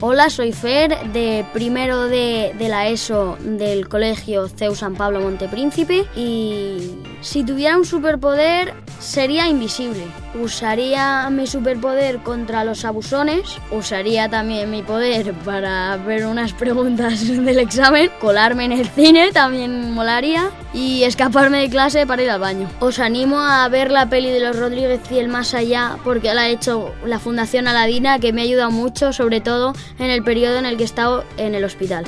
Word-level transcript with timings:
Hola, 0.00 0.30
soy 0.30 0.52
Fer, 0.52 1.12
de 1.12 1.44
primero 1.52 2.08
de, 2.08 2.54
de, 2.58 2.68
la 2.68 2.88
ESO 2.88 3.36
del 3.40 3.88
colegio 3.88 4.48
CEU 4.48 4.74
San 4.74 4.94
Pablo 4.94 5.20
Montepríncipe 5.20 6.06
y 6.16 6.92
si 7.20 7.44
tuviera 7.44 7.76
un 7.76 7.84
superpoder 7.84 8.72
sería 9.02 9.48
invisible. 9.48 10.04
Usaría 10.40 11.28
mi 11.30 11.46
superpoder 11.46 12.18
contra 12.18 12.64
los 12.64 12.84
abusones, 12.84 13.58
usaría 13.70 14.28
también 14.28 14.70
mi 14.70 14.82
poder 14.82 15.34
para 15.44 15.96
ver 15.98 16.26
unas 16.26 16.52
preguntas 16.52 17.26
del 17.44 17.58
examen, 17.58 18.10
colarme 18.20 18.64
en 18.64 18.72
el 18.72 18.88
cine 18.88 19.32
también 19.32 19.92
molaría 19.92 20.50
y 20.72 21.02
escaparme 21.02 21.60
de 21.60 21.68
clase 21.68 22.06
para 22.06 22.22
ir 22.22 22.30
al 22.30 22.40
baño. 22.40 22.68
Os 22.80 22.98
animo 22.98 23.40
a 23.40 23.68
ver 23.68 23.90
la 23.90 24.08
peli 24.08 24.30
de 24.30 24.40
los 24.40 24.56
Rodríguez 24.56 25.00
y 25.10 25.18
el 25.18 25.28
más 25.28 25.52
allá 25.54 25.96
porque 26.04 26.32
la 26.32 26.42
ha 26.42 26.48
hecho 26.48 26.94
la 27.04 27.18
Fundación 27.18 27.66
Aladina 27.66 28.18
que 28.18 28.32
me 28.32 28.42
ha 28.42 28.44
ayudado 28.44 28.70
mucho, 28.70 29.12
sobre 29.12 29.40
todo 29.40 29.74
en 29.98 30.10
el 30.10 30.22
periodo 30.22 30.58
en 30.58 30.66
el 30.66 30.76
que 30.76 30.84
he 30.84 30.86
estado 30.86 31.24
en 31.36 31.54
el 31.54 31.64
hospital. 31.64 32.04